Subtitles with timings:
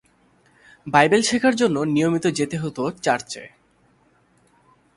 [0.87, 3.43] Bible শেখার জন্য নিয়মিত যেতে হতো চার্চে।